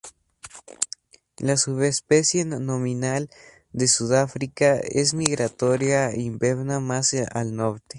La 1.37 1.57
subespecie 1.57 2.43
nominal 2.43 3.29
de 3.71 3.87
Sudáfrica 3.87 4.77
es 4.77 5.13
migratoria 5.13 6.09
e 6.09 6.21
inverna 6.21 6.79
más 6.79 7.13
al 7.13 7.55
norte. 7.55 7.85